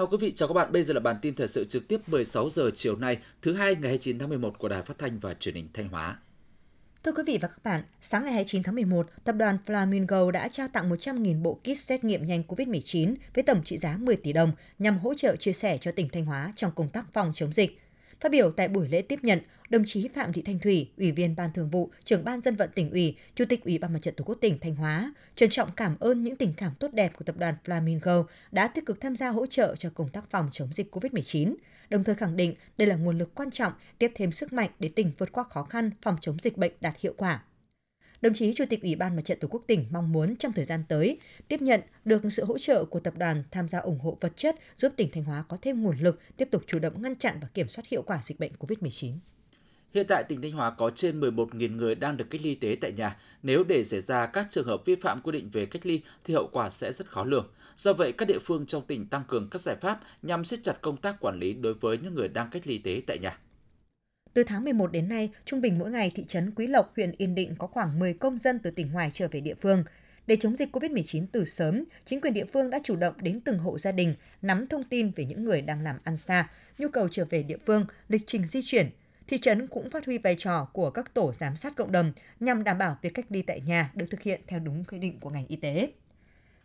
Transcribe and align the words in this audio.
Chào 0.00 0.06
quý 0.06 0.16
vị, 0.20 0.32
chào 0.34 0.48
các 0.48 0.54
bạn. 0.54 0.72
Bây 0.72 0.82
giờ 0.82 0.94
là 0.94 1.00
bản 1.00 1.16
tin 1.22 1.34
thời 1.34 1.48
sự 1.48 1.64
trực 1.64 1.88
tiếp 1.88 2.08
16 2.08 2.50
giờ 2.50 2.70
chiều 2.74 2.96
nay, 2.96 3.18
thứ 3.42 3.54
hai 3.54 3.74
ngày 3.74 3.88
29 3.88 4.18
tháng 4.18 4.28
11 4.28 4.58
của 4.58 4.68
Đài 4.68 4.82
Phát 4.82 4.98
thanh 4.98 5.18
và 5.18 5.34
Truyền 5.34 5.54
hình 5.54 5.68
Thanh 5.74 5.88
Hóa. 5.88 6.18
Thưa 7.02 7.12
quý 7.12 7.22
vị 7.26 7.38
và 7.42 7.48
các 7.48 7.62
bạn, 7.62 7.82
sáng 8.00 8.24
ngày 8.24 8.32
29 8.32 8.62
tháng 8.62 8.74
11, 8.74 9.06
tập 9.24 9.32
đoàn 9.32 9.58
Flamingo 9.66 10.30
đã 10.30 10.48
trao 10.48 10.68
tặng 10.68 10.90
100.000 10.90 11.42
bộ 11.42 11.54
kit 11.54 11.78
xét 11.78 12.04
nghiệm 12.04 12.26
nhanh 12.26 12.42
COVID-19 12.48 13.14
với 13.34 13.44
tổng 13.44 13.62
trị 13.64 13.78
giá 13.78 13.96
10 13.96 14.16
tỷ 14.16 14.32
đồng 14.32 14.52
nhằm 14.78 14.98
hỗ 14.98 15.14
trợ 15.14 15.36
chia 15.36 15.52
sẻ 15.52 15.78
cho 15.80 15.92
tỉnh 15.92 16.08
Thanh 16.08 16.24
Hóa 16.24 16.52
trong 16.56 16.72
công 16.74 16.88
tác 16.88 17.12
phòng 17.12 17.32
chống 17.34 17.52
dịch. 17.52 17.80
Phát 18.20 18.32
biểu 18.32 18.50
tại 18.50 18.68
buổi 18.68 18.88
lễ 18.88 19.02
tiếp 19.02 19.18
nhận, 19.22 19.38
đồng 19.70 19.82
chí 19.86 20.08
Phạm 20.08 20.32
Thị 20.32 20.42
Thanh 20.42 20.58
Thủy, 20.58 20.90
Ủy 20.96 21.12
viên 21.12 21.36
Ban 21.36 21.52
Thường 21.52 21.70
vụ, 21.70 21.90
Trưởng 22.04 22.24
ban 22.24 22.40
Dân 22.40 22.56
vận 22.56 22.70
tỉnh 22.74 22.90
ủy, 22.90 23.16
Chủ 23.34 23.44
tịch 23.48 23.64
Ủy 23.64 23.78
ban 23.78 23.92
Mặt 23.92 23.98
trận 24.02 24.14
Tổ 24.14 24.24
quốc 24.24 24.38
tỉnh 24.40 24.58
Thanh 24.58 24.74
Hóa, 24.74 25.14
trân 25.36 25.50
trọng 25.50 25.68
cảm 25.76 25.96
ơn 26.00 26.24
những 26.24 26.36
tình 26.36 26.52
cảm 26.56 26.72
tốt 26.78 26.88
đẹp 26.92 27.12
của 27.16 27.24
tập 27.24 27.36
đoàn 27.38 27.54
Flamingo 27.64 28.24
đã 28.52 28.68
tích 28.68 28.86
cực 28.86 29.00
tham 29.00 29.16
gia 29.16 29.28
hỗ 29.28 29.46
trợ 29.46 29.76
cho 29.78 29.90
công 29.94 30.08
tác 30.08 30.30
phòng 30.30 30.48
chống 30.52 30.68
dịch 30.72 30.94
COVID-19, 30.96 31.54
đồng 31.90 32.04
thời 32.04 32.14
khẳng 32.14 32.36
định 32.36 32.54
đây 32.78 32.88
là 32.88 32.96
nguồn 32.96 33.18
lực 33.18 33.34
quan 33.34 33.50
trọng 33.50 33.72
tiếp 33.98 34.12
thêm 34.14 34.32
sức 34.32 34.52
mạnh 34.52 34.70
để 34.78 34.90
tỉnh 34.96 35.12
vượt 35.18 35.32
qua 35.32 35.44
khó 35.44 35.62
khăn 35.62 35.90
phòng 36.02 36.16
chống 36.20 36.36
dịch 36.42 36.56
bệnh 36.56 36.72
đạt 36.80 36.94
hiệu 37.00 37.14
quả. 37.16 37.42
Đồng 38.22 38.34
chí 38.34 38.54
Chủ 38.54 38.64
tịch 38.70 38.82
Ủy 38.82 38.94
ban 38.94 39.16
Mặt 39.16 39.22
trận 39.24 39.38
Tổ 39.38 39.48
quốc 39.48 39.62
tỉnh 39.66 39.86
mong 39.90 40.12
muốn 40.12 40.36
trong 40.36 40.52
thời 40.52 40.64
gian 40.64 40.84
tới 40.88 41.18
tiếp 41.48 41.62
nhận 41.62 41.80
được 42.04 42.22
sự 42.30 42.44
hỗ 42.44 42.58
trợ 42.58 42.84
của 42.84 43.00
tập 43.00 43.14
đoàn 43.16 43.44
tham 43.50 43.68
gia 43.68 43.78
ủng 43.78 43.98
hộ 43.98 44.18
vật 44.20 44.32
chất 44.36 44.56
giúp 44.76 44.92
tỉnh 44.96 45.08
Thanh 45.12 45.24
Hóa 45.24 45.44
có 45.48 45.56
thêm 45.62 45.82
nguồn 45.82 45.98
lực 45.98 46.20
tiếp 46.36 46.48
tục 46.50 46.62
chủ 46.66 46.78
động 46.78 47.02
ngăn 47.02 47.16
chặn 47.16 47.38
và 47.42 47.48
kiểm 47.54 47.68
soát 47.68 47.84
hiệu 47.88 48.02
quả 48.02 48.20
dịch 48.22 48.40
bệnh 48.40 48.52
COVID-19. 48.58 49.12
Hiện 49.94 50.06
tại 50.08 50.24
tỉnh 50.24 50.42
Thanh 50.42 50.52
Hóa 50.52 50.70
có 50.70 50.90
trên 50.90 51.20
11.000 51.20 51.76
người 51.76 51.94
đang 51.94 52.16
được 52.16 52.30
cách 52.30 52.40
ly 52.44 52.48
y 52.48 52.54
tế 52.54 52.76
tại 52.80 52.92
nhà. 52.92 53.16
Nếu 53.42 53.64
để 53.64 53.84
xảy 53.84 54.00
ra 54.00 54.26
các 54.26 54.46
trường 54.50 54.66
hợp 54.66 54.82
vi 54.84 54.94
phạm 54.94 55.20
quy 55.22 55.32
định 55.32 55.50
về 55.50 55.66
cách 55.66 55.86
ly 55.86 56.00
thì 56.24 56.34
hậu 56.34 56.48
quả 56.52 56.70
sẽ 56.70 56.92
rất 56.92 57.10
khó 57.10 57.24
lường. 57.24 57.50
Do 57.76 57.92
vậy, 57.92 58.12
các 58.12 58.28
địa 58.28 58.38
phương 58.38 58.66
trong 58.66 58.86
tỉnh 58.86 59.06
tăng 59.06 59.24
cường 59.28 59.48
các 59.50 59.60
giải 59.60 59.76
pháp 59.76 60.00
nhằm 60.22 60.44
siết 60.44 60.62
chặt 60.62 60.80
công 60.80 60.96
tác 60.96 61.20
quản 61.20 61.38
lý 61.38 61.52
đối 61.52 61.74
với 61.74 61.98
những 61.98 62.14
người 62.14 62.28
đang 62.28 62.50
cách 62.50 62.66
ly 62.66 62.72
y 62.72 62.78
tế 62.78 63.02
tại 63.06 63.18
nhà. 63.18 63.38
Từ 64.34 64.44
tháng 64.44 64.64
11 64.64 64.92
đến 64.92 65.08
nay, 65.08 65.30
trung 65.44 65.60
bình 65.60 65.78
mỗi 65.78 65.90
ngày 65.90 66.12
thị 66.14 66.24
trấn 66.24 66.50
Quý 66.56 66.66
Lộc, 66.66 66.92
huyện 66.96 67.12
Yên 67.18 67.34
Định 67.34 67.54
có 67.58 67.66
khoảng 67.66 67.98
10 67.98 68.14
công 68.14 68.38
dân 68.38 68.58
từ 68.58 68.70
tỉnh 68.70 68.92
ngoài 68.92 69.10
trở 69.14 69.28
về 69.28 69.40
địa 69.40 69.54
phương. 69.54 69.84
Để 70.26 70.36
chống 70.40 70.56
dịch 70.56 70.76
COVID-19 70.76 71.26
từ 71.32 71.44
sớm, 71.44 71.84
chính 72.04 72.20
quyền 72.20 72.34
địa 72.34 72.44
phương 72.44 72.70
đã 72.70 72.80
chủ 72.84 72.96
động 72.96 73.14
đến 73.22 73.40
từng 73.40 73.58
hộ 73.58 73.78
gia 73.78 73.92
đình, 73.92 74.14
nắm 74.42 74.66
thông 74.66 74.84
tin 74.84 75.10
về 75.16 75.24
những 75.24 75.44
người 75.44 75.60
đang 75.60 75.82
làm 75.82 75.96
ăn 76.04 76.16
xa, 76.16 76.48
nhu 76.78 76.88
cầu 76.88 77.08
trở 77.08 77.24
về 77.30 77.42
địa 77.42 77.56
phương, 77.66 77.84
lịch 78.08 78.22
trình 78.26 78.46
di 78.46 78.60
chuyển. 78.64 78.90
Thị 79.26 79.38
trấn 79.38 79.66
cũng 79.66 79.90
phát 79.90 80.06
huy 80.06 80.18
vai 80.18 80.36
trò 80.38 80.68
của 80.72 80.90
các 80.90 81.14
tổ 81.14 81.32
giám 81.32 81.56
sát 81.56 81.76
cộng 81.76 81.92
đồng 81.92 82.12
nhằm 82.40 82.64
đảm 82.64 82.78
bảo 82.78 82.96
việc 83.02 83.14
cách 83.14 83.26
ly 83.28 83.42
tại 83.42 83.60
nhà 83.66 83.90
được 83.94 84.06
thực 84.10 84.22
hiện 84.22 84.40
theo 84.46 84.58
đúng 84.58 84.84
quy 84.84 84.98
định 84.98 85.20
của 85.20 85.30
ngành 85.30 85.46
y 85.46 85.56
tế. 85.56 85.92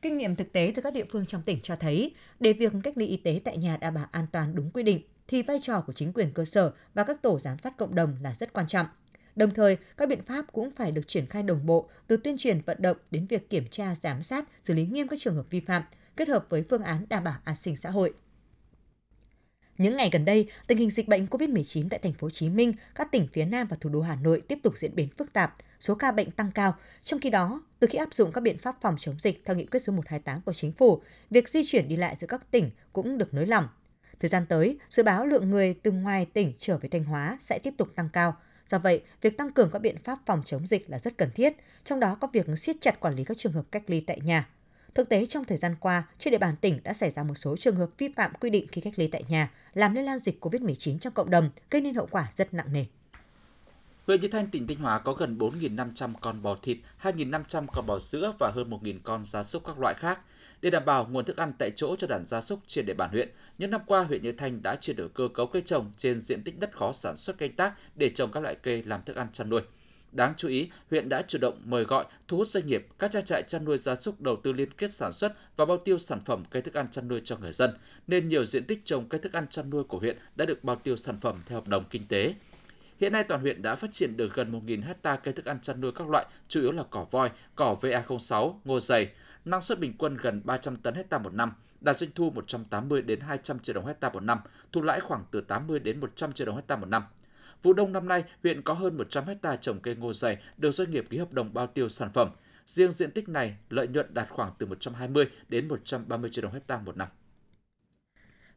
Kinh 0.01 0.17
nghiệm 0.17 0.35
thực 0.35 0.51
tế 0.51 0.71
từ 0.75 0.81
các 0.81 0.93
địa 0.93 1.05
phương 1.11 1.25
trong 1.25 1.41
tỉnh 1.41 1.59
cho 1.63 1.75
thấy, 1.75 2.11
để 2.39 2.53
việc 2.53 2.73
cách 2.83 2.97
ly 2.97 3.07
y 3.07 3.17
tế 3.17 3.39
tại 3.43 3.57
nhà 3.57 3.77
đảm 3.77 3.93
bảo 3.93 4.07
an 4.11 4.25
toàn 4.31 4.55
đúng 4.55 4.71
quy 4.71 4.83
định, 4.83 5.01
thì 5.27 5.41
vai 5.41 5.59
trò 5.61 5.81
của 5.81 5.93
chính 5.93 6.13
quyền 6.13 6.31
cơ 6.33 6.45
sở 6.45 6.71
và 6.93 7.03
các 7.03 7.21
tổ 7.21 7.39
giám 7.39 7.57
sát 7.57 7.77
cộng 7.77 7.95
đồng 7.95 8.17
là 8.21 8.33
rất 8.39 8.53
quan 8.53 8.67
trọng. 8.67 8.87
Đồng 9.35 9.51
thời, 9.51 9.77
các 9.97 10.09
biện 10.09 10.23
pháp 10.23 10.45
cũng 10.51 10.71
phải 10.71 10.91
được 10.91 11.07
triển 11.07 11.25
khai 11.25 11.43
đồng 11.43 11.65
bộ 11.65 11.89
từ 12.07 12.17
tuyên 12.17 12.35
truyền 12.37 12.61
vận 12.61 12.81
động 12.81 12.97
đến 13.11 13.25
việc 13.27 13.49
kiểm 13.49 13.65
tra, 13.71 13.95
giám 13.95 14.23
sát, 14.23 14.45
xử 14.63 14.73
lý 14.73 14.85
nghiêm 14.85 15.07
các 15.07 15.19
trường 15.19 15.35
hợp 15.35 15.45
vi 15.49 15.59
phạm, 15.59 15.83
kết 16.15 16.27
hợp 16.27 16.45
với 16.49 16.63
phương 16.69 16.83
án 16.83 17.05
đảm 17.09 17.23
bảo 17.23 17.35
an 17.43 17.55
sinh 17.55 17.75
xã 17.75 17.89
hội. 17.89 18.13
Những 19.77 19.97
ngày 19.97 20.09
gần 20.11 20.25
đây, 20.25 20.49
tình 20.67 20.77
hình 20.77 20.89
dịch 20.89 21.07
bệnh 21.07 21.25
COVID-19 21.25 21.87
tại 21.89 21.99
thành 22.03 22.13
phố 22.13 22.25
Hồ 22.25 22.29
Chí 22.29 22.49
Minh, 22.49 22.73
các 22.95 23.11
tỉnh 23.11 23.27
phía 23.33 23.45
Nam 23.45 23.67
và 23.67 23.77
thủ 23.79 23.89
đô 23.89 24.01
Hà 24.01 24.15
Nội 24.15 24.41
tiếp 24.47 24.59
tục 24.63 24.77
diễn 24.77 24.95
biến 24.95 25.09
phức 25.17 25.33
tạp, 25.33 25.55
số 25.79 25.95
ca 25.95 26.11
bệnh 26.11 26.31
tăng 26.31 26.51
cao. 26.51 26.75
Trong 27.03 27.19
khi 27.19 27.29
đó, 27.29 27.63
từ 27.79 27.87
khi 27.91 27.97
áp 27.97 28.13
dụng 28.13 28.31
các 28.31 28.41
biện 28.41 28.57
pháp 28.57 28.81
phòng 28.81 28.95
chống 28.99 29.15
dịch 29.19 29.41
theo 29.45 29.55
nghị 29.55 29.65
quyết 29.65 29.79
số 29.79 29.93
128 29.93 30.41
của 30.41 30.53
chính 30.53 30.71
phủ, 30.71 31.01
việc 31.29 31.49
di 31.49 31.61
chuyển 31.65 31.87
đi 31.87 31.95
lại 31.95 32.15
giữa 32.19 32.27
các 32.27 32.51
tỉnh 32.51 32.71
cũng 32.93 33.17
được 33.17 33.33
nới 33.33 33.45
lỏng. 33.45 33.67
Thời 34.19 34.29
gian 34.29 34.45
tới, 34.45 34.77
dự 34.89 35.03
báo 35.03 35.25
lượng 35.25 35.49
người 35.49 35.73
từ 35.73 35.91
ngoài 35.91 36.25
tỉnh 36.33 36.53
trở 36.59 36.77
về 36.77 36.89
Thanh 36.89 37.03
Hóa 37.03 37.37
sẽ 37.41 37.59
tiếp 37.63 37.73
tục 37.77 37.87
tăng 37.95 38.09
cao. 38.09 38.35
Do 38.69 38.79
vậy, 38.79 39.03
việc 39.21 39.37
tăng 39.37 39.51
cường 39.51 39.69
các 39.71 39.79
biện 39.79 39.97
pháp 40.03 40.19
phòng 40.25 40.41
chống 40.45 40.67
dịch 40.67 40.89
là 40.89 40.97
rất 40.97 41.17
cần 41.17 41.29
thiết, 41.35 41.53
trong 41.83 41.99
đó 41.99 42.17
có 42.21 42.27
việc 42.33 42.45
siết 42.57 42.75
chặt 42.81 42.99
quản 42.99 43.15
lý 43.15 43.23
các 43.23 43.37
trường 43.37 43.53
hợp 43.53 43.65
cách 43.71 43.83
ly 43.87 43.99
tại 43.99 44.19
nhà. 44.23 44.47
Thực 44.93 45.09
tế 45.09 45.25
trong 45.25 45.45
thời 45.45 45.57
gian 45.57 45.75
qua, 45.79 46.03
trên 46.19 46.31
địa 46.31 46.37
bàn 46.37 46.55
tỉnh 46.61 46.79
đã 46.83 46.93
xảy 46.93 47.11
ra 47.11 47.23
một 47.23 47.35
số 47.35 47.57
trường 47.57 47.75
hợp 47.75 47.89
vi 47.97 48.09
phạm 48.15 48.33
quy 48.39 48.49
định 48.49 48.67
khi 48.71 48.81
cách 48.81 48.93
ly 48.95 49.07
tại 49.07 49.23
nhà, 49.29 49.51
làm 49.73 49.93
lây 49.93 50.03
lan 50.03 50.19
dịch 50.19 50.45
COVID-19 50.45 50.97
trong 50.99 51.13
cộng 51.13 51.29
đồng, 51.29 51.49
gây 51.71 51.81
nên 51.81 51.95
hậu 51.95 52.07
quả 52.11 52.27
rất 52.35 52.53
nặng 52.53 52.73
nề. 52.73 52.85
Huyện 54.07 54.21
Như 54.21 54.27
Thanh, 54.27 54.47
tỉnh 54.47 54.67
Thanh 54.67 54.77
Hóa 54.77 54.99
có 54.99 55.13
gần 55.13 55.37
4.500 55.37 56.13
con 56.21 56.41
bò 56.41 56.57
thịt, 56.61 56.77
2.500 57.01 57.65
con 57.73 57.85
bò 57.85 57.99
sữa 57.99 58.33
và 58.39 58.51
hơn 58.55 58.69
1.000 58.69 58.99
con 59.03 59.25
gia 59.25 59.43
súc 59.43 59.65
các 59.65 59.79
loại 59.79 59.93
khác. 59.93 60.19
Để 60.61 60.69
đảm 60.69 60.85
bảo 60.85 61.07
nguồn 61.11 61.25
thức 61.25 61.37
ăn 61.37 61.53
tại 61.59 61.71
chỗ 61.75 61.95
cho 61.95 62.07
đàn 62.07 62.25
gia 62.25 62.41
súc 62.41 62.59
trên 62.67 62.85
địa 62.85 62.93
bàn 62.93 63.09
huyện, 63.09 63.29
những 63.57 63.71
năm 63.71 63.81
qua 63.85 64.03
huyện 64.03 64.21
Như 64.21 64.31
Thanh 64.31 64.63
đã 64.63 64.75
chuyển 64.75 64.97
đổi 64.97 65.09
cơ 65.13 65.27
cấu 65.33 65.47
cây 65.47 65.61
trồng 65.65 65.91
trên 65.97 66.19
diện 66.19 66.43
tích 66.43 66.59
đất 66.59 66.77
khó 66.77 66.93
sản 66.93 67.17
xuất 67.17 67.37
canh 67.37 67.55
tác 67.55 67.73
để 67.95 68.09
trồng 68.09 68.31
các 68.31 68.39
loại 68.39 68.55
cây 68.55 68.83
làm 68.83 69.03
thức 69.03 69.15
ăn 69.15 69.27
chăn 69.31 69.49
nuôi. 69.49 69.61
Đáng 70.11 70.33
chú 70.37 70.47
ý, 70.47 70.69
huyện 70.89 71.09
đã 71.09 71.21
chủ 71.27 71.37
động 71.37 71.61
mời 71.65 71.83
gọi, 71.83 72.05
thu 72.27 72.37
hút 72.37 72.47
doanh 72.47 72.67
nghiệp, 72.67 72.87
các 72.99 73.11
trang 73.11 73.25
trại 73.25 73.43
chăn 73.43 73.65
nuôi 73.65 73.77
gia 73.77 73.95
súc 73.95 74.21
đầu 74.21 74.35
tư 74.35 74.53
liên 74.53 74.71
kết 74.71 74.93
sản 74.93 75.13
xuất 75.13 75.33
và 75.55 75.65
bao 75.65 75.77
tiêu 75.77 75.97
sản 75.97 76.19
phẩm 76.25 76.43
cây 76.51 76.61
thức 76.61 76.73
ăn 76.73 76.87
chăn 76.91 77.07
nuôi 77.07 77.21
cho 77.23 77.37
người 77.37 77.51
dân, 77.51 77.73
nên 78.07 78.27
nhiều 78.27 78.45
diện 78.45 78.63
tích 78.63 78.85
trồng 78.85 79.09
cây 79.09 79.19
thức 79.19 79.33
ăn 79.33 79.47
chăn 79.47 79.69
nuôi 79.69 79.83
của 79.83 79.97
huyện 79.97 80.17
đã 80.35 80.45
được 80.45 80.63
bao 80.63 80.75
tiêu 80.75 80.95
sản 80.95 81.19
phẩm 81.21 81.41
theo 81.45 81.57
hợp 81.57 81.67
đồng 81.67 81.83
kinh 81.89 82.07
tế. 82.07 82.33
Hiện 82.99 83.13
nay 83.13 83.23
toàn 83.23 83.41
huyện 83.41 83.61
đã 83.61 83.75
phát 83.75 83.91
triển 83.91 84.17
được 84.17 84.33
gần 84.33 84.51
1.000 84.51 84.83
hecta 84.83 85.15
cây 85.15 85.33
thức 85.33 85.45
ăn 85.45 85.59
chăn 85.61 85.81
nuôi 85.81 85.91
các 85.91 86.09
loại, 86.09 86.25
chủ 86.47 86.61
yếu 86.61 86.71
là 86.71 86.83
cỏ 86.89 87.05
voi, 87.11 87.29
cỏ 87.55 87.77
VA06, 87.81 88.53
ngô 88.65 88.79
dày, 88.79 89.09
năng 89.45 89.61
suất 89.61 89.79
bình 89.79 89.93
quân 89.97 90.17
gần 90.17 90.41
300 90.45 90.77
tấn 90.77 90.95
hecta 90.95 91.17
một 91.17 91.33
năm, 91.33 91.53
đạt 91.81 91.97
doanh 91.97 92.11
thu 92.15 92.29
180 92.29 93.01
đến 93.01 93.19
200 93.19 93.59
triệu 93.59 93.75
đồng 93.75 93.85
hecta 93.85 94.09
một 94.09 94.23
năm, 94.23 94.39
thu 94.71 94.81
lãi 94.81 94.99
khoảng 94.99 95.23
từ 95.31 95.41
80 95.41 95.79
đến 95.79 95.99
100 95.99 96.33
triệu 96.33 96.47
đồng 96.47 96.55
hecta 96.55 96.75
một 96.75 96.85
năm. 96.85 97.03
Vụ 97.63 97.73
đông 97.73 97.93
năm 97.93 98.07
nay, 98.07 98.23
huyện 98.43 98.61
có 98.61 98.73
hơn 98.73 98.97
100 98.97 99.25
hecta 99.25 99.55
trồng 99.55 99.79
cây 99.79 99.95
ngô 99.95 100.13
dày 100.13 100.37
được 100.57 100.71
doanh 100.71 100.91
nghiệp 100.91 101.05
ký 101.09 101.17
hợp 101.17 101.31
đồng 101.31 101.53
bao 101.53 101.67
tiêu 101.67 101.89
sản 101.89 102.11
phẩm. 102.13 102.29
Riêng 102.65 102.91
diện 102.91 103.11
tích 103.11 103.29
này, 103.29 103.57
lợi 103.69 103.87
nhuận 103.87 104.13
đạt 104.13 104.29
khoảng 104.29 104.51
từ 104.57 104.65
120 104.65 105.29
đến 105.49 105.67
130 105.67 106.29
triệu 106.29 106.43
đồng 106.43 106.53
hecta 106.53 106.77
một 106.77 106.97
năm. 106.97 107.07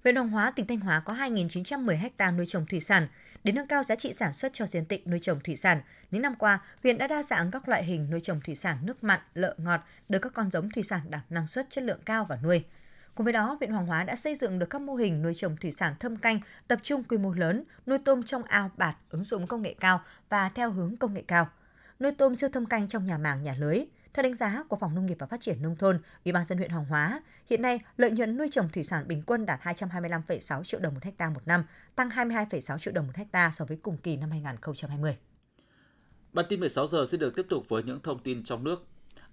Huyện 0.05 0.17
Hoàng 0.17 0.29
Hóa, 0.29 0.51
tỉnh 0.51 0.67
Thanh 0.67 0.81
Hóa 0.81 1.03
có 1.05 1.13
2.910 1.13 2.11
ha 2.19 2.31
nuôi 2.31 2.47
trồng 2.47 2.67
thủy 2.67 2.81
sản. 2.81 3.09
Để 3.45 3.53
nâng 3.53 3.67
cao 3.67 3.83
giá 3.83 3.95
trị 3.95 4.13
sản 4.17 4.33
xuất 4.33 4.53
cho 4.55 4.67
diện 4.67 4.85
tích 4.85 5.07
nuôi 5.07 5.19
trồng 5.23 5.41
thủy 5.41 5.57
sản, 5.57 5.81
những 6.11 6.23
năm 6.23 6.35
qua, 6.39 6.61
huyện 6.83 6.99
đã 6.99 7.07
đa 7.07 7.23
dạng 7.23 7.51
các 7.51 7.69
loại 7.69 7.85
hình 7.85 8.11
nuôi 8.11 8.21
trồng 8.21 8.41
thủy 8.41 8.55
sản 8.55 8.79
nước 8.83 9.05
mặn, 9.05 9.21
lợ 9.35 9.55
ngọt, 9.59 9.81
đưa 10.09 10.19
các 10.19 10.33
con 10.35 10.51
giống 10.51 10.71
thủy 10.71 10.83
sản 10.83 11.01
đạt 11.09 11.23
năng 11.31 11.47
suất 11.47 11.71
chất 11.71 11.85
lượng 11.85 12.01
cao 12.05 12.27
và 12.29 12.39
nuôi. 12.43 12.65
Cùng 13.15 13.25
với 13.25 13.33
đó, 13.33 13.57
huyện 13.61 13.71
Hoàng 13.71 13.87
Hóa 13.87 14.05
đã 14.05 14.17
xây 14.17 14.35
dựng 14.35 14.59
được 14.59 14.71
các 14.71 14.81
mô 14.81 14.95
hình 14.95 15.23
nuôi 15.23 15.35
trồng 15.35 15.57
thủy 15.57 15.73
sản 15.73 15.95
thâm 16.01 16.17
canh, 16.17 16.41
tập 16.69 16.79
trung 16.83 17.05
quy 17.05 17.19
mô 17.19 17.33
lớn, 17.33 17.65
nuôi 17.87 17.99
tôm 17.99 18.23
trong 18.23 18.43
ao 18.43 18.71
bạt, 18.77 18.97
ứng 19.11 19.25
dụng 19.25 19.47
công 19.47 19.63
nghệ 19.63 19.75
cao 19.81 20.01
và 20.29 20.49
theo 20.49 20.71
hướng 20.71 20.97
công 20.97 21.15
nghệ 21.15 21.23
cao. 21.29 21.49
Nuôi 22.01 22.13
tôm 22.13 22.37
chưa 22.37 22.49
thâm 22.49 22.67
canh 22.67 22.89
trong 22.89 23.07
nhà 23.07 23.19
màng 23.19 23.43
nhà 23.43 23.55
lưới. 23.59 23.85
Theo 24.19 24.23
đánh 24.23 24.35
giá 24.35 24.65
của 24.69 24.77
Phòng 24.77 24.95
Nông 24.95 25.07
nghiệp 25.07 25.17
và 25.19 25.27
Phát 25.27 25.41
triển 25.41 25.63
Nông 25.63 25.77
thôn, 25.77 26.01
Ủy 26.25 26.33
ban 26.33 26.47
dân 26.47 26.59
huyện 26.59 26.71
Hoàng 26.71 26.85
Hóa, 26.85 27.23
hiện 27.51 27.63
nay 27.63 27.81
lợi 27.97 28.11
nhuận 28.11 28.37
nuôi 28.37 28.49
trồng 28.51 28.69
thủy 28.69 28.85
sản 28.85 29.09
bình 29.09 29.23
quân 29.27 29.47
đạt 29.47 29.61
225,6 29.63 30.65
triệu 30.65 30.81
đồng 30.81 30.95
một 30.95 31.01
hecta 31.03 31.31
một 31.31 31.41
năm, 31.47 31.65
tăng 31.95 32.09
22,6 32.09 32.79
triệu 32.79 32.95
đồng 32.95 33.07
một 33.07 33.13
hecta 33.17 33.51
so 33.55 33.65
với 33.65 33.77
cùng 33.83 33.97
kỳ 33.97 34.17
năm 34.17 34.31
2020. 34.31 35.17
Bản 36.33 36.47
tin 36.49 36.61
16 36.61 36.87
giờ 36.87 37.07
sẽ 37.07 37.19
được 37.19 37.37
tiếp 37.37 37.47
tục 37.49 37.69
với 37.69 37.83
những 37.83 38.01
thông 38.01 38.23
tin 38.23 38.45
trong 38.45 38.65
nước. 38.65 38.85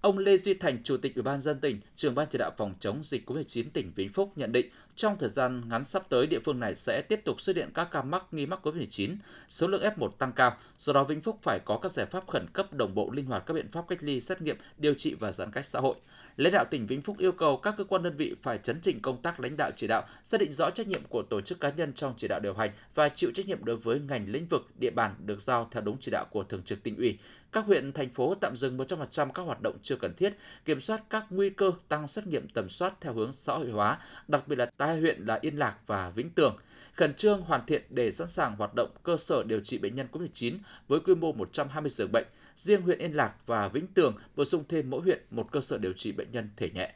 Ông 0.06 0.18
Lê 0.18 0.38
Duy 0.38 0.54
Thành, 0.54 0.84
Chủ 0.84 0.98
tịch 0.98 1.16
Ủy 1.16 1.24
ban 1.24 1.40
dân 1.40 1.60
tỉnh, 1.60 1.80
trưởng 1.96 2.16
ban 2.16 2.28
chỉ 2.30 2.38
đạo 2.38 2.52
phòng 2.58 2.74
chống 2.80 3.04
dịch 3.04 3.30
COVID-19 3.30 3.64
tỉnh 3.74 3.92
Vĩnh 3.96 4.10
Phúc 4.10 4.32
nhận 4.36 4.52
định 4.52 4.70
trong 4.96 5.18
thời 5.20 5.30
gian 5.30 5.70
ngắn 5.70 5.84
sắp 5.84 6.04
tới 6.10 6.28
địa 6.28 6.40
phương 6.46 6.60
này 6.60 6.76
sẽ 6.76 7.02
tiếp 7.02 7.22
tục 7.26 7.42
xuất 7.42 7.56
hiện 7.56 7.70
các 7.74 7.88
ca 7.92 8.02
mắc 8.02 8.24
nghi 8.32 8.46
mắc 8.46 8.60
COVID-19, 8.68 9.16
số 9.50 9.68
lượng 9.68 9.82
F1 9.98 10.10
tăng 10.10 10.32
cao, 10.32 10.58
do 10.78 10.94
đó 10.94 11.04
Vĩnh 11.04 11.22
Phúc 11.22 11.40
phải 11.42 11.60
có 11.66 11.78
các 11.78 11.92
giải 11.92 12.06
pháp 12.06 12.28
khẩn 12.28 12.46
cấp 12.54 12.74
đồng 12.74 12.96
bộ 12.96 13.12
linh 13.12 13.26
hoạt 13.26 13.44
các 13.46 13.54
biện 13.54 13.68
pháp 13.68 13.86
cách 13.88 14.00
ly, 14.02 14.22
xét 14.22 14.42
nghiệm, 14.42 14.58
điều 14.78 14.94
trị 14.94 15.14
và 15.14 15.32
giãn 15.32 15.52
cách 15.52 15.66
xã 15.66 15.80
hội. 15.80 15.96
Lãnh 16.38 16.54
đạo 16.54 16.66
tỉnh 16.66 16.88
Vĩnh 16.88 17.02
Phúc 17.02 17.18
yêu 17.20 17.32
cầu 17.32 17.58
các 17.58 17.76
cơ 17.78 17.84
quan 17.84 18.04
đơn 18.04 18.18
vị 18.18 18.36
phải 18.42 18.58
chấn 18.58 18.80
chỉnh 18.82 19.02
công 19.02 19.22
tác 19.22 19.40
lãnh 19.40 19.58
đạo 19.58 19.72
chỉ 19.76 19.88
đạo, 19.88 20.04
xác 20.24 20.40
định 20.40 20.52
rõ 20.52 20.70
trách 20.70 20.88
nhiệm 20.88 21.02
của 21.10 21.24
tổ 21.24 21.42
chức 21.42 21.60
cá 21.60 21.70
nhân 21.70 21.94
trong 21.94 22.14
chỉ 22.18 22.28
đạo 22.28 22.40
điều 22.40 22.54
hành 22.54 22.72
và 22.96 23.10
chịu 23.10 23.32
trách 23.36 23.46
nhiệm 23.46 23.66
đối 23.66 23.76
với 23.76 24.00
ngành 24.00 24.26
lĩnh 24.30 24.46
vực, 24.46 24.68
địa 24.80 24.90
bàn 24.90 25.16
được 25.26 25.42
giao 25.42 25.68
theo 25.72 25.82
đúng 25.82 25.98
chỉ 26.00 26.12
đạo 26.12 26.26
của 26.32 26.44
thường 26.44 26.64
trực 26.64 26.84
tỉnh 26.84 26.98
ủy. 26.98 27.18
Các 27.52 27.66
huyện, 27.66 27.94
thành 27.94 28.10
phố 28.10 28.36
tạm 28.36 28.56
dừng 28.56 28.78
100% 28.78 29.32
các 29.32 29.44
hoạt 29.44 29.62
động 29.62 29.78
chưa 29.82 29.96
cần 29.96 30.14
thiết, 30.16 30.34
kiểm 30.66 30.82
soát 30.82 31.04
các 31.10 31.26
nguy 31.30 31.50
cơ 31.50 31.72
tăng 31.88 32.08
xét 32.08 32.28
nghiệm 32.28 32.48
tầm 32.48 32.70
soát 32.70 32.94
theo 33.02 33.14
hướng 33.14 33.32
xã 33.32 33.54
hội 33.54 33.70
hóa, 33.70 33.98
đặc 34.28 34.48
biệt 34.48 34.56
là 34.56 34.66
tại 34.78 35.00
huyện 35.00 35.26
là 35.26 35.40
Yên 35.42 35.58
Lạc 35.58 35.76
và 35.88 36.10
Vĩnh 36.10 36.30
Tường 36.30 36.58
khẩn 36.96 37.14
trương 37.14 37.42
hoàn 37.42 37.66
thiện 37.66 37.82
để 37.90 38.12
sẵn 38.12 38.28
sàng 38.28 38.56
hoạt 38.56 38.72
động 38.76 38.90
cơ 39.04 39.18
sở 39.18 39.44
điều 39.44 39.60
trị 39.60 39.78
bệnh 39.78 39.96
nhân 39.96 40.08
COVID-19 40.12 40.58
với 40.88 41.00
quy 41.00 41.16
mô 41.16 41.32
120 41.32 41.90
giường 41.90 42.12
bệnh. 42.12 42.26
Riêng 42.56 42.82
huyện 42.82 43.00
Yên 43.00 43.16
Lạc 43.16 43.36
và 43.46 43.68
Vĩnh 43.68 43.88
Tường 43.88 44.18
bổ 44.36 44.46
sung 44.46 44.64
thêm 44.70 44.90
mỗi 44.90 45.02
huyện 45.02 45.24
một 45.30 45.52
cơ 45.52 45.62
sở 45.62 45.78
điều 45.78 45.94
trị 45.94 46.12
bệnh 46.12 46.32
nhân 46.32 46.50
thể 46.58 46.70
nhẹ. 46.70 46.94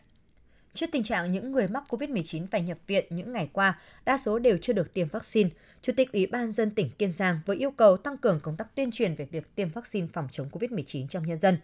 Trước 0.74 0.86
tình 0.92 1.04
trạng 1.04 1.32
những 1.32 1.52
người 1.52 1.68
mắc 1.68 1.84
COVID-19 1.90 2.48
phải 2.52 2.62
nhập 2.62 2.78
viện 2.88 3.06
những 3.10 3.34
ngày 3.34 3.50
qua, 3.54 3.80
đa 4.06 4.18
số 4.18 4.40
đều 4.40 4.58
chưa 4.62 4.74
được 4.74 4.94
tiêm 4.94 5.08
vaccine, 5.08 5.50
Chủ 5.82 5.94
tịch 5.98 6.12
Ủy 6.12 6.28
ban 6.28 6.52
dân 6.52 6.72
tỉnh 6.72 6.90
Kiên 6.90 7.12
Giang 7.12 7.40
vừa 7.46 7.56
yêu 7.56 7.72
cầu 7.72 7.98
tăng 7.98 8.18
cường 8.18 8.40
công 8.40 8.58
tác 8.58 8.76
tuyên 8.76 8.92
truyền 8.92 9.16
về 9.16 9.26
việc 9.26 9.56
tiêm 9.56 9.70
vaccine 9.70 10.08
phòng 10.14 10.28
chống 10.32 10.50
COVID-19 10.52 11.08
trong 11.08 11.28
nhân 11.28 11.40
dân. 11.40 11.58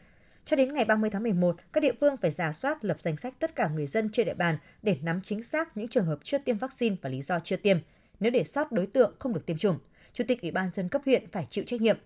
Cho 0.45 0.55
đến 0.55 0.73
ngày 0.73 0.85
30 0.85 1.09
tháng 1.09 1.23
11, 1.23 1.55
các 1.73 1.81
địa 1.81 1.93
phương 2.01 2.17
phải 2.17 2.31
giả 2.31 2.53
soát 2.53 2.85
lập 2.85 2.97
danh 2.99 3.17
sách 3.17 3.33
tất 3.39 3.55
cả 3.55 3.69
người 3.69 3.87
dân 3.87 4.09
trên 4.09 4.25
địa 4.25 4.33
bàn 4.33 4.57
để 4.81 4.97
nắm 5.03 5.21
chính 5.23 5.43
xác 5.43 5.77
những 5.77 5.87
trường 5.87 6.05
hợp 6.05 6.19
chưa 6.23 6.37
tiêm 6.37 6.57
vaccine 6.57 6.95
và 7.01 7.09
lý 7.09 7.21
do 7.21 7.39
chưa 7.43 7.55
tiêm. 7.55 7.77
Nếu 8.19 8.31
để 8.31 8.43
sót 8.43 8.71
đối 8.71 8.87
tượng 8.87 9.15
không 9.19 9.33
được 9.33 9.45
tiêm 9.45 9.57
chủng, 9.57 9.79
Chủ 10.13 10.23
tịch 10.27 10.41
Ủy 10.41 10.51
ban 10.51 10.69
dân 10.73 10.89
cấp 10.89 11.01
huyện 11.05 11.23
phải 11.31 11.47
chịu 11.49 11.63
trách 11.67 11.81
nhiệm. 11.81 11.97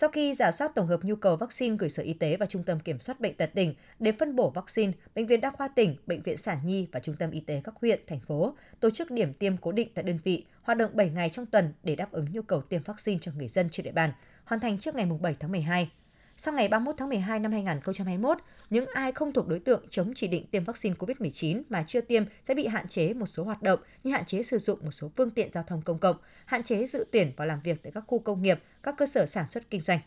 Sau 0.00 0.10
khi 0.10 0.34
giả 0.34 0.50
soát 0.50 0.74
tổng 0.74 0.86
hợp 0.86 1.04
nhu 1.04 1.16
cầu 1.16 1.36
vaccine 1.36 1.76
gửi 1.76 1.90
Sở 1.90 2.02
Y 2.02 2.12
tế 2.12 2.36
và 2.36 2.46
Trung 2.46 2.62
tâm 2.62 2.80
Kiểm 2.80 3.00
soát 3.00 3.20
Bệnh 3.20 3.34
tật 3.34 3.50
tỉnh 3.54 3.74
để 3.98 4.12
phân 4.12 4.36
bổ 4.36 4.50
vaccine, 4.50 4.92
Bệnh 5.14 5.26
viện 5.26 5.40
Đa 5.40 5.50
khoa 5.50 5.68
tỉnh, 5.68 5.96
Bệnh 6.06 6.22
viện 6.22 6.36
Sản 6.36 6.58
Nhi 6.64 6.88
và 6.92 7.00
Trung 7.00 7.16
tâm 7.18 7.30
Y 7.30 7.40
tế 7.40 7.60
các 7.64 7.74
huyện, 7.80 8.00
thành 8.06 8.20
phố 8.20 8.54
tổ 8.80 8.90
chức 8.90 9.10
điểm 9.10 9.34
tiêm 9.34 9.56
cố 9.56 9.72
định 9.72 9.88
tại 9.94 10.02
đơn 10.02 10.18
vị, 10.24 10.44
hoạt 10.62 10.78
động 10.78 10.90
7 10.94 11.10
ngày 11.10 11.28
trong 11.28 11.46
tuần 11.46 11.72
để 11.82 11.96
đáp 11.96 12.12
ứng 12.12 12.26
nhu 12.32 12.42
cầu 12.42 12.62
tiêm 12.62 12.82
vaccine 12.82 13.18
cho 13.22 13.32
người 13.36 13.48
dân 13.48 13.68
trên 13.70 13.84
địa 13.84 13.92
bàn, 13.92 14.12
hoàn 14.44 14.60
thành 14.60 14.78
trước 14.78 14.94
ngày 14.94 15.06
7 15.20 15.36
tháng 15.40 15.52
12. 15.52 15.90
Sau 16.40 16.54
ngày 16.54 16.68
31 16.68 16.94
tháng 16.96 17.08
12 17.08 17.40
năm 17.40 17.52
2021, 17.52 18.38
những 18.70 18.86
ai 18.86 19.12
không 19.12 19.32
thuộc 19.32 19.48
đối 19.48 19.58
tượng 19.58 19.82
chống 19.90 20.12
chỉ 20.14 20.28
định 20.28 20.46
tiêm 20.46 20.64
vaccine 20.64 20.94
COVID-19 20.98 21.62
mà 21.68 21.84
chưa 21.86 22.00
tiêm 22.00 22.24
sẽ 22.44 22.54
bị 22.54 22.66
hạn 22.66 22.88
chế 22.88 23.14
một 23.14 23.26
số 23.26 23.44
hoạt 23.44 23.62
động 23.62 23.80
như 24.04 24.12
hạn 24.12 24.24
chế 24.24 24.42
sử 24.42 24.58
dụng 24.58 24.78
một 24.82 24.90
số 24.90 25.10
phương 25.16 25.30
tiện 25.30 25.52
giao 25.52 25.64
thông 25.66 25.82
công 25.82 25.98
cộng, 25.98 26.16
hạn 26.46 26.62
chế 26.62 26.86
dự 26.86 27.06
tuyển 27.12 27.32
và 27.36 27.44
làm 27.44 27.60
việc 27.60 27.82
tại 27.82 27.92
các 27.92 28.04
khu 28.06 28.18
công 28.18 28.42
nghiệp, 28.42 28.62
các 28.82 28.94
cơ 28.98 29.06
sở 29.06 29.26
sản 29.26 29.46
xuất 29.50 29.70
kinh 29.70 29.80
doanh. 29.80 30.00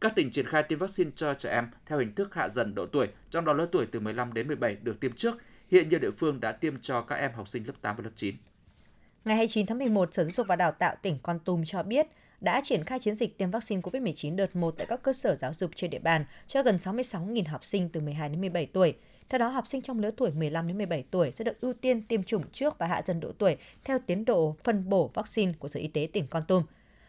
Các 0.01 0.15
tỉnh 0.15 0.31
triển 0.31 0.45
khai 0.45 0.63
tiêm 0.63 0.79
vaccine 0.79 1.11
cho 1.15 1.33
trẻ 1.33 1.51
em 1.51 1.67
theo 1.85 1.99
hình 1.99 2.15
thức 2.15 2.35
hạ 2.35 2.49
dần 2.49 2.75
độ 2.75 2.85
tuổi, 2.85 3.07
trong 3.29 3.45
đó 3.45 3.53
lứa 3.53 3.67
tuổi 3.71 3.85
từ 3.85 3.99
15 3.99 4.33
đến 4.33 4.47
17 4.47 4.75
được 4.75 4.99
tiêm 4.99 5.11
trước. 5.11 5.37
Hiện 5.71 5.89
nhiều 5.89 5.99
địa 5.99 6.11
phương 6.11 6.39
đã 6.39 6.51
tiêm 6.51 6.81
cho 6.81 7.01
các 7.01 7.15
em 7.15 7.31
học 7.33 7.47
sinh 7.47 7.67
lớp 7.67 7.73
8 7.81 7.95
và 7.95 8.03
lớp 8.03 8.11
9. 8.15 8.35
Ngày 9.25 9.35
29 9.35 9.65
tháng 9.65 9.77
11, 9.77 10.13
Sở 10.13 10.23
Giáo 10.23 10.31
dục 10.31 10.47
và 10.47 10.55
Đào 10.55 10.71
tạo 10.71 10.95
tỉnh 11.01 11.17
Con 11.23 11.39
Tum 11.39 11.63
cho 11.65 11.83
biết 11.83 12.07
đã 12.41 12.61
triển 12.63 12.83
khai 12.83 12.99
chiến 12.99 13.15
dịch 13.15 13.37
tiêm 13.37 13.51
vaccine 13.51 13.81
COVID-19 13.81 14.35
đợt 14.35 14.55
1 14.55 14.75
tại 14.77 14.87
các 14.87 15.03
cơ 15.03 15.13
sở 15.13 15.35
giáo 15.35 15.53
dục 15.53 15.71
trên 15.75 15.89
địa 15.89 15.99
bàn 15.99 16.25
cho 16.47 16.63
gần 16.63 16.75
66.000 16.75 17.43
học 17.47 17.65
sinh 17.65 17.89
từ 17.89 18.01
12 18.01 18.29
đến 18.29 18.41
17 18.41 18.65
tuổi. 18.65 18.95
Theo 19.29 19.39
đó, 19.39 19.47
học 19.47 19.67
sinh 19.67 19.81
trong 19.81 19.99
lứa 19.99 20.11
tuổi 20.17 20.31
15 20.31 20.67
đến 20.67 20.77
17 20.77 21.03
tuổi 21.11 21.31
sẽ 21.31 21.43
được 21.43 21.61
ưu 21.61 21.73
tiên 21.73 22.01
tiêm 22.01 22.23
chủng 22.23 22.43
trước 22.51 22.77
và 22.77 22.87
hạ 22.87 23.01
dần 23.05 23.19
độ 23.19 23.31
tuổi 23.37 23.57
theo 23.83 23.99
tiến 23.99 24.25
độ 24.25 24.55
phân 24.63 24.89
bổ 24.89 25.11
vaccine 25.13 25.53
của 25.59 25.67
Sở 25.67 25.79
Y 25.79 25.87
tế 25.87 26.07
tỉnh 26.13 26.27
Con 26.27 26.43
Tum. 26.47 26.63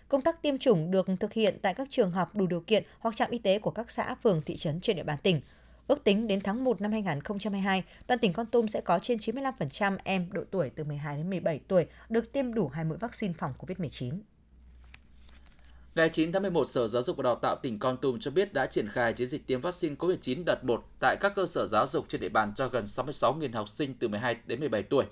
Công 0.09 0.23
tác 0.23 0.43
tiêm 0.43 0.59
chủng 0.59 0.91
được 0.91 1.07
thực 1.21 1.33
hiện 1.33 1.59
tại 1.63 1.75
các 1.75 1.89
trường 1.91 2.11
học 2.11 2.37
đủ 2.37 2.47
điều 2.47 2.61
kiện 2.61 2.85
hoặc 2.99 3.17
trạm 3.17 3.31
y 3.31 3.39
tế 3.39 3.59
của 3.59 3.71
các 3.71 3.91
xã, 3.91 4.15
phường, 4.15 4.43
thị 4.43 4.57
trấn 4.57 4.81
trên 4.81 4.97
địa 4.97 5.03
bàn 5.03 5.19
tỉnh. 5.23 5.41
Ước 5.87 6.05
tính 6.05 6.27
đến 6.27 6.41
tháng 6.41 6.65
1 6.65 6.81
năm 6.81 6.93
2022, 6.93 7.85
toàn 8.07 8.21
tỉnh 8.21 8.33
Con 8.33 8.47
Tum 8.47 8.67
sẽ 8.67 8.81
có 8.81 8.99
trên 8.99 9.19
95% 9.19 9.99
em 10.05 10.33
độ 10.33 10.43
tuổi 10.51 10.71
từ 10.71 10.85
12 10.85 11.17
đến 11.17 11.31
17 11.31 11.61
tuổi 11.69 11.87
được 12.09 12.33
tiêm 12.33 12.55
đủ 12.55 12.69
hai 12.69 12.85
mũi 12.85 12.99
vaccine 12.99 13.35
phòng 13.39 13.53
COVID-19. 13.59 14.19
Ngày 15.95 16.09
9 16.09 16.33
tháng 16.33 16.43
11, 16.43 16.65
Sở 16.65 16.89
Giáo 16.89 17.03
dục 17.03 17.17
và 17.17 17.23
Đào 17.23 17.35
tạo 17.35 17.57
tỉnh 17.63 17.79
Con 17.79 17.97
Tum 17.97 18.19
cho 18.19 18.31
biết 18.31 18.53
đã 18.53 18.67
triển 18.67 18.89
khai 18.89 19.13
chiến 19.13 19.27
dịch 19.27 19.47
tiêm 19.47 19.61
vaccine 19.61 19.95
COVID-19 19.95 20.43
đợt 20.47 20.65
1 20.65 20.85
tại 21.01 21.17
các 21.21 21.33
cơ 21.37 21.47
sở 21.47 21.67
giáo 21.67 21.87
dục 21.87 22.05
trên 22.09 22.21
địa 22.21 22.29
bàn 22.29 22.53
cho 22.57 22.69
gần 22.69 22.85
66.000 22.85 23.53
học 23.53 23.69
sinh 23.69 23.95
từ 23.95 24.09
12 24.09 24.37
đến 24.47 24.61
17 24.61 24.83
tuổi. 24.83 25.05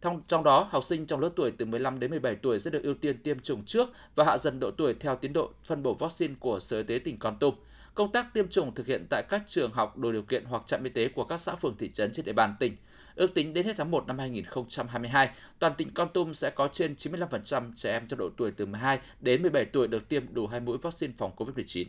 Trong, 0.00 0.22
trong 0.28 0.44
đó, 0.44 0.68
học 0.70 0.84
sinh 0.84 1.06
trong 1.06 1.20
lứa 1.20 1.30
tuổi 1.36 1.50
từ 1.50 1.64
15 1.64 2.00
đến 2.00 2.10
17 2.10 2.34
tuổi 2.34 2.58
sẽ 2.58 2.70
được 2.70 2.82
ưu 2.82 2.94
tiên 2.94 3.18
tiêm 3.18 3.40
chủng 3.40 3.64
trước 3.64 3.88
và 4.14 4.24
hạ 4.24 4.38
dần 4.38 4.60
độ 4.60 4.70
tuổi 4.70 4.94
theo 4.94 5.16
tiến 5.16 5.32
độ 5.32 5.50
phân 5.64 5.82
bổ 5.82 5.94
vaccine 5.94 6.34
của 6.40 6.58
Sở 6.60 6.76
Y 6.76 6.82
tế 6.82 6.98
tỉnh 6.98 7.18
Con 7.18 7.38
Tum. 7.38 7.54
Công 7.94 8.12
tác 8.12 8.34
tiêm 8.34 8.48
chủng 8.48 8.74
thực 8.74 8.86
hiện 8.86 9.06
tại 9.10 9.22
các 9.28 9.42
trường 9.46 9.72
học 9.72 9.98
đủ 9.98 10.12
điều 10.12 10.22
kiện 10.22 10.44
hoặc 10.44 10.62
trạm 10.66 10.84
y 10.84 10.90
tế 10.90 11.08
của 11.08 11.24
các 11.24 11.40
xã 11.40 11.54
phường 11.54 11.76
thị 11.76 11.90
trấn 11.92 12.12
trên 12.12 12.26
địa 12.26 12.32
bàn 12.32 12.54
tỉnh. 12.60 12.76
Ước 13.20 13.34
tính 13.34 13.54
đến 13.54 13.66
hết 13.66 13.72
tháng 13.76 13.90
1 13.90 14.06
năm 14.06 14.18
2022, 14.18 15.30
toàn 15.58 15.74
tỉnh 15.74 15.94
Con 15.94 16.08
Tum 16.14 16.32
sẽ 16.32 16.50
có 16.50 16.68
trên 16.72 16.94
95% 16.94 17.72
trẻ 17.76 17.92
em 17.92 18.06
trong 18.08 18.18
độ 18.18 18.28
tuổi 18.36 18.52
từ 18.56 18.66
12 18.66 18.98
đến 19.20 19.42
17 19.42 19.64
tuổi 19.64 19.88
được 19.88 20.08
tiêm 20.08 20.34
đủ 20.34 20.46
hai 20.46 20.60
mũi 20.60 20.78
vaccine 20.82 21.12
phòng 21.18 21.32
COVID-19. 21.36 21.86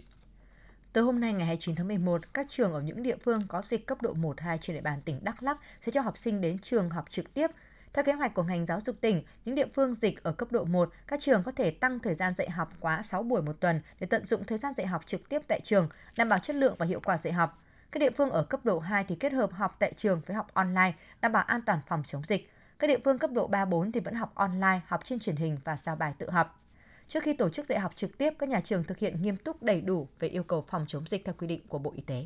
Từ 0.93 1.01
hôm 1.01 1.19
nay 1.19 1.33
ngày 1.33 1.45
29 1.47 1.75
tháng 1.75 1.87
11, 1.87 2.33
các 2.33 2.47
trường 2.49 2.73
ở 2.73 2.81
những 2.81 3.03
địa 3.03 3.15
phương 3.23 3.41
có 3.47 3.61
dịch 3.61 3.85
cấp 3.85 4.01
độ 4.01 4.13
1, 4.13 4.39
2 4.39 4.57
trên 4.61 4.75
địa 4.75 4.81
bàn 4.81 5.01
tỉnh 5.05 5.23
Đắk 5.23 5.43
Lắk 5.43 5.57
sẽ 5.81 5.91
cho 5.91 6.01
học 6.01 6.17
sinh 6.17 6.41
đến 6.41 6.59
trường 6.59 6.89
học 6.89 7.05
trực 7.09 7.33
tiếp. 7.33 7.47
Theo 7.93 8.03
kế 8.03 8.13
hoạch 8.13 8.33
của 8.33 8.43
ngành 8.43 8.65
giáo 8.65 8.79
dục 8.85 8.95
tỉnh, 9.01 9.23
những 9.45 9.55
địa 9.55 9.67
phương 9.75 9.95
dịch 9.95 10.23
ở 10.23 10.31
cấp 10.31 10.51
độ 10.51 10.63
1, 10.63 10.89
các 11.07 11.19
trường 11.19 11.43
có 11.43 11.51
thể 11.51 11.71
tăng 11.71 11.99
thời 11.99 12.15
gian 12.15 12.33
dạy 12.37 12.49
học 12.49 12.73
quá 12.79 13.01
6 13.01 13.23
buổi 13.23 13.41
một 13.41 13.59
tuần 13.59 13.81
để 13.99 14.07
tận 14.07 14.27
dụng 14.27 14.43
thời 14.43 14.57
gian 14.57 14.73
dạy 14.77 14.87
học 14.87 15.05
trực 15.05 15.29
tiếp 15.29 15.41
tại 15.47 15.59
trường, 15.63 15.89
đảm 16.15 16.29
bảo 16.29 16.39
chất 16.39 16.55
lượng 16.55 16.75
và 16.77 16.85
hiệu 16.85 16.99
quả 17.03 17.17
dạy 17.17 17.33
học. 17.33 17.63
Các 17.91 17.99
địa 17.99 18.11
phương 18.11 18.29
ở 18.29 18.43
cấp 18.43 18.65
độ 18.65 18.79
2 18.79 19.03
thì 19.07 19.15
kết 19.15 19.33
hợp 19.33 19.51
học 19.53 19.75
tại 19.79 19.93
trường 19.97 20.21
với 20.25 20.35
học 20.35 20.47
online, 20.53 20.93
đảm 21.21 21.31
bảo 21.31 21.43
an 21.43 21.61
toàn 21.65 21.79
phòng 21.87 22.03
chống 22.07 22.21
dịch. 22.27 22.51
Các 22.79 22.87
địa 22.87 22.97
phương 23.05 23.17
cấp 23.17 23.31
độ 23.31 23.47
3 23.47 23.65
4 23.65 23.91
thì 23.91 23.99
vẫn 23.99 24.13
học 24.15 24.31
online, 24.35 24.81
học 24.87 25.01
trên 25.03 25.19
truyền 25.19 25.35
hình 25.35 25.57
và 25.63 25.77
giao 25.77 25.95
bài 25.95 26.13
tự 26.17 26.29
học. 26.29 26.61
Trước 27.07 27.23
khi 27.23 27.33
tổ 27.33 27.49
chức 27.49 27.69
dạy 27.69 27.79
học 27.79 27.91
trực 27.95 28.17
tiếp, 28.17 28.33
các 28.39 28.49
nhà 28.49 28.61
trường 28.63 28.83
thực 28.83 28.97
hiện 28.97 29.21
nghiêm 29.21 29.37
túc 29.37 29.63
đầy 29.63 29.81
đủ 29.81 30.07
về 30.19 30.27
yêu 30.27 30.43
cầu 30.43 30.65
phòng 30.69 30.85
chống 30.87 31.03
dịch 31.07 31.25
theo 31.25 31.35
quy 31.37 31.47
định 31.47 31.61
của 31.67 31.79
Bộ 31.79 31.93
Y 31.95 32.01
tế. 32.01 32.25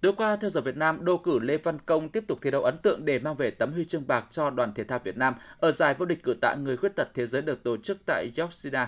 Tối 0.00 0.12
qua, 0.16 0.36
theo 0.36 0.50
giờ 0.50 0.60
Việt 0.60 0.76
Nam, 0.76 1.04
đô 1.04 1.16
cử 1.16 1.38
Lê 1.38 1.58
Văn 1.58 1.78
Công 1.86 2.08
tiếp 2.08 2.24
tục 2.28 2.38
thi 2.42 2.50
đấu 2.50 2.62
ấn 2.62 2.78
tượng 2.78 3.04
để 3.04 3.18
mang 3.18 3.36
về 3.36 3.50
tấm 3.50 3.72
huy 3.72 3.84
chương 3.84 4.06
bạc 4.06 4.26
cho 4.30 4.50
đoàn 4.50 4.74
thể 4.74 4.84
thao 4.84 4.98
Việt 4.98 5.16
Nam 5.16 5.34
ở 5.58 5.70
giải 5.70 5.94
vô 5.94 6.06
địch 6.06 6.22
cử 6.22 6.34
tạ 6.40 6.54
người 6.54 6.76
khuyết 6.76 6.96
tật 6.96 7.08
thế 7.14 7.26
giới 7.26 7.42
được 7.42 7.64
tổ 7.64 7.76
chức 7.76 7.98
tại 8.06 8.32
Yorkshire. 8.36 8.86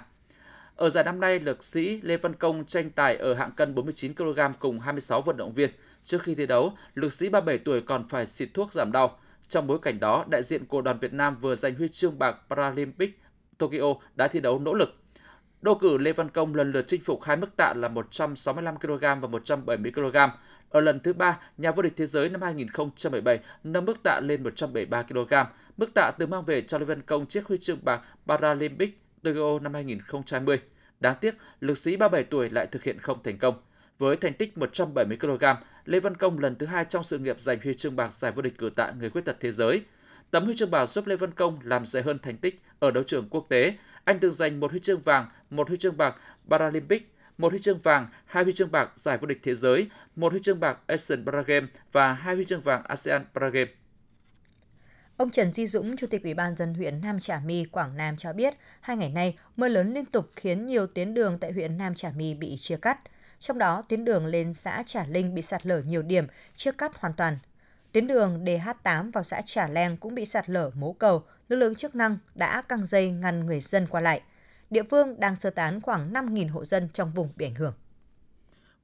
Ở 0.77 0.91
giải 0.91 1.05
năm 1.05 1.21
nay, 1.21 1.41
lực 1.41 1.65
sĩ 1.65 2.01
Lê 2.03 2.17
Văn 2.17 2.35
Công 2.35 2.65
tranh 2.65 2.91
tài 2.91 3.17
ở 3.17 3.35
hạng 3.35 3.53
cân 3.53 3.75
49 3.75 4.15
kg 4.15 4.41
cùng 4.59 4.81
26 4.81 5.23
vận 5.23 5.37
động 5.37 5.53
viên. 5.53 5.71
Trước 6.05 6.23
khi 6.23 6.35
thi 6.35 6.47
đấu, 6.47 6.73
lực 6.95 7.13
sĩ 7.13 7.29
37 7.29 7.59
tuổi 7.59 7.81
còn 7.81 8.09
phải 8.09 8.27
xịt 8.27 8.49
thuốc 8.55 8.73
giảm 8.73 8.93
đau. 8.93 9.19
Trong 9.49 9.67
bối 9.67 9.79
cảnh 9.83 10.01
đó, 10.01 10.25
đại 10.31 10.43
diện 10.43 10.67
của 10.67 10.81
đoàn 10.81 10.99
Việt 10.99 11.13
Nam 11.13 11.37
vừa 11.41 11.55
giành 11.55 11.75
huy 11.75 11.89
chương 11.89 12.19
bạc 12.19 12.37
Paralympic 12.51 13.21
Tokyo 13.59 13.95
đã 14.15 14.29
thi 14.29 14.41
đấu 14.41 14.59
nỗ 14.59 14.75
lực. 14.75 14.95
Đô 15.63 15.75
cử 15.75 15.99
Lê 15.99 16.13
Văn 16.13 16.31
Công 16.31 16.55
lần 16.55 16.73
lượt 16.73 16.85
chinh 16.87 17.01
phục 17.01 17.23
hai 17.23 17.37
mức 17.37 17.57
tạ 17.57 17.75
là 17.77 17.89
165 17.89 18.79
kg 18.79 19.01
và 19.01 19.29
170 19.29 19.93
kg. 19.93 20.17
Ở 20.71 20.81
lần 20.81 21.01
thứ 21.01 21.13
ba, 21.13 21.39
nhà 21.59 21.73
vô 21.73 21.83
địch 21.83 21.93
thế 21.97 22.07
giới 22.07 22.29
năm 22.29 22.43
2017 22.43 23.39
nâng 23.65 23.85
mức 23.85 24.03
tạ 24.03 24.21
lên 24.23 24.43
173 24.43 25.03
kg. 25.03 25.35
Mức 25.77 25.95
tạ 25.95 26.11
từ 26.19 26.27
mang 26.27 26.43
về 26.43 26.63
cho 26.63 26.79
Lê 26.79 26.85
Văn 26.85 27.03
Công 27.03 27.27
chiếc 27.27 27.47
huy 27.47 27.59
chương 27.59 27.79
bạc 27.83 28.01
Paralympic 28.27 29.06
Tokyo 29.27 29.59
năm 29.59 29.75
2020. 29.75 30.61
Đáng 31.01 31.17
tiếc, 31.21 31.35
lực 31.61 31.79
sĩ 31.79 31.97
37 31.97 32.25
tuổi 32.25 32.51
lại 32.51 32.67
thực 32.67 32.85
hiện 32.85 32.99
không 33.01 33.23
thành 33.23 33.39
công. 33.39 33.55
Với 33.99 34.17
thành 34.17 34.35
tích 34.35 34.59
170 34.59 35.19
kg, 35.21 35.45
Lê 35.85 36.01
Văn 36.01 36.15
Công 36.17 36.39
lần 36.39 36.55
thứ 36.55 36.67
hai 36.67 36.85
trong 36.85 37.05
sự 37.05 37.19
nghiệp 37.19 37.41
giành 37.41 37.59
huy 37.65 37.75
chương 37.75 37.97
bạc 37.97 38.13
giải 38.13 38.33
vô 38.33 38.43
địch 38.43 38.59
cử 38.59 38.71
tạ 38.77 38.93
người 38.99 39.11
khuyết 39.11 39.25
tật 39.25 39.37
thế 39.41 39.53
giới. 39.53 39.83
Tấm 40.31 40.45
huy 40.45 40.57
chương 40.57 40.71
bạc 40.71 40.87
giúp 40.87 41.07
Lê 41.07 41.17
Văn 41.17 41.31
Công 41.33 41.59
làm 41.63 41.87
dày 41.87 42.03
hơn 42.03 42.19
thành 42.19 42.37
tích 42.37 42.61
ở 42.79 42.91
đấu 42.91 43.05
trường 43.05 43.29
quốc 43.31 43.47
tế. 43.49 43.75
Anh 44.05 44.19
từng 44.19 44.33
giành 44.33 44.61
một 44.61 44.71
huy 44.71 44.81
chương 44.81 45.01
vàng, 45.01 45.27
một 45.51 45.69
huy 45.69 45.77
chương 45.77 45.97
bạc 45.97 46.21
Paralympic, 46.51 47.15
một 47.39 47.53
huy 47.53 47.61
chương 47.63 47.79
vàng, 47.79 48.07
hai 48.27 48.45
huy 48.45 48.53
chương 48.53 48.71
bạc 48.71 48.93
giải 48.97 49.19
vô 49.19 49.27
địch 49.27 49.41
thế 49.43 49.55
giới, 49.55 49.89
một 50.17 50.33
huy 50.33 50.41
chương 50.43 50.61
bạc 50.61 50.79
Asian 50.87 51.25
Paragame 51.27 51.67
và 51.93 52.13
hai 52.13 52.35
huy 52.35 52.45
chương 52.45 52.61
vàng 52.61 52.83
ASEAN 52.85 53.25
Paragame. 53.35 53.86
Ông 55.17 55.31
Trần 55.31 55.53
Duy 55.55 55.67
Dũng, 55.67 55.97
Chủ 55.97 56.07
tịch 56.07 56.23
Ủy 56.23 56.35
ban 56.35 56.57
dân 56.57 56.75
huyện 56.75 57.01
Nam 57.01 57.21
Trà 57.21 57.41
My, 57.45 57.65
Quảng 57.65 57.97
Nam 57.97 58.17
cho 58.17 58.33
biết, 58.33 58.55
hai 58.81 58.97
ngày 58.97 59.09
nay 59.09 59.35
mưa 59.57 59.69
lớn 59.69 59.95
liên 59.95 60.05
tục 60.05 60.31
khiến 60.37 60.67
nhiều 60.67 60.87
tuyến 60.87 61.15
đường 61.15 61.39
tại 61.39 61.53
huyện 61.53 61.79
Nam 61.79 61.95
Trà 61.95 62.11
My 62.11 62.35
bị 62.35 62.57
chia 62.61 62.77
cắt. 62.77 62.99
Trong 63.41 63.59
đó, 63.59 63.83
tuyến 63.89 64.05
đường 64.05 64.27
lên 64.27 64.55
xã 64.55 64.83
Trà 64.87 65.05
Linh 65.05 65.35
bị 65.35 65.43
sạt 65.43 65.67
lở 65.67 65.81
nhiều 65.81 66.03
điểm, 66.03 66.27
chia 66.57 66.73
cắt 66.73 66.97
hoàn 66.97 67.15
toàn. 67.15 67.39
Tuyến 67.93 68.07
đường 68.07 68.45
DH8 68.45 69.13
vào 69.13 69.25
xã 69.25 69.43
Trà 69.47 69.69
Leng 69.69 69.97
cũng 69.97 70.15
bị 70.15 70.25
sạt 70.25 70.51
lở 70.51 70.71
mố 70.75 70.93
cầu, 70.93 71.23
lực 71.49 71.57
lượng 71.57 71.75
chức 71.75 71.95
năng 71.95 72.19
đã 72.35 72.63
căng 72.63 72.87
dây 72.87 73.11
ngăn 73.11 73.47
người 73.47 73.61
dân 73.61 73.87
qua 73.87 74.01
lại. 74.01 74.23
Địa 74.71 74.83
phương 74.91 75.21
đang 75.21 75.37
sơ 75.37 75.51
tán 75.51 75.81
khoảng 75.81 76.13
5.000 76.13 76.53
hộ 76.53 76.65
dân 76.65 76.89
trong 76.93 77.13
vùng 77.13 77.29
bị 77.37 77.47
ảnh 77.47 77.55
hưởng. 77.55 77.75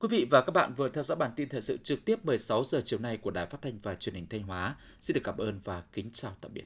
Quý 0.02 0.09
vị 0.09 0.26
và 0.30 0.40
các 0.40 0.50
bạn 0.50 0.75
vừa 0.75 0.88
theo 0.88 1.02
dõi 1.02 1.16
bản 1.16 1.30
tin 1.37 1.49
thời 1.49 1.62
sự 1.62 1.76
trực 1.76 2.04
tiếp 2.04 2.25
16 2.25 2.64
giờ 2.64 2.82
chiều 2.85 2.99
nay 2.99 3.16
của 3.16 3.30
Đài 3.30 3.47
Phát 3.47 3.62
thanh 3.62 3.78
và 3.82 3.94
Truyền 3.94 4.14
hình 4.14 4.26
Thanh 4.30 4.42
Hóa. 4.42 4.76
Xin 5.00 5.14
được 5.14 5.21
cảm 5.25 5.37
ơn 5.37 5.61
và 5.64 5.82
kính 5.92 6.11
chào 6.12 6.37
tạm 6.40 6.54
biệt. 6.54 6.64